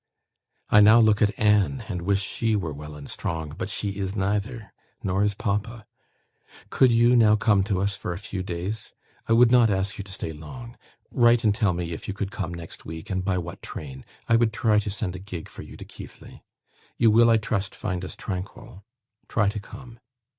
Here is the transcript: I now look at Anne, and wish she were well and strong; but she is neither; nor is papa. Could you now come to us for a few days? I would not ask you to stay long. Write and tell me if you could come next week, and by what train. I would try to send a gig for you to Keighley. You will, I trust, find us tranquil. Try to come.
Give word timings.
I 0.71 0.79
now 0.81 0.99
look 0.99 1.21
at 1.21 1.37
Anne, 1.37 1.83
and 1.87 2.01
wish 2.01 2.23
she 2.23 2.55
were 2.55 2.73
well 2.73 2.95
and 2.95 3.07
strong; 3.07 3.53
but 3.55 3.69
she 3.69 3.99
is 3.99 4.15
neither; 4.15 4.73
nor 5.03 5.23
is 5.23 5.35
papa. 5.35 5.85
Could 6.71 6.91
you 6.91 7.15
now 7.15 7.35
come 7.35 7.63
to 7.65 7.79
us 7.79 7.95
for 7.95 8.11
a 8.11 8.17
few 8.17 8.41
days? 8.41 8.93
I 9.27 9.33
would 9.33 9.51
not 9.51 9.69
ask 9.69 9.99
you 9.99 10.03
to 10.03 10.11
stay 10.11 10.31
long. 10.33 10.75
Write 11.11 11.43
and 11.43 11.53
tell 11.53 11.73
me 11.73 11.91
if 11.91 12.07
you 12.07 12.15
could 12.15 12.31
come 12.31 12.51
next 12.51 12.83
week, 12.83 13.11
and 13.11 13.23
by 13.23 13.37
what 13.37 13.61
train. 13.61 14.03
I 14.27 14.37
would 14.37 14.51
try 14.53 14.79
to 14.79 14.89
send 14.89 15.15
a 15.15 15.19
gig 15.19 15.47
for 15.47 15.61
you 15.61 15.77
to 15.77 15.85
Keighley. 15.85 16.41
You 16.97 17.11
will, 17.11 17.29
I 17.29 17.37
trust, 17.37 17.75
find 17.75 18.03
us 18.03 18.15
tranquil. 18.15 18.83
Try 19.27 19.49
to 19.49 19.59
come. 19.59 19.99